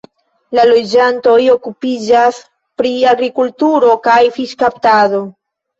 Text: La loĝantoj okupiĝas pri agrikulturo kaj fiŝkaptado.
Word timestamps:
La 0.59 0.63
loĝantoj 0.69 1.35
okupiĝas 1.57 2.41
pri 2.83 2.95
agrikulturo 3.13 3.95
kaj 4.11 4.21
fiŝkaptado. 4.41 5.27